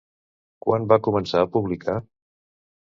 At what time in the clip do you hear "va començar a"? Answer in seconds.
0.93-1.51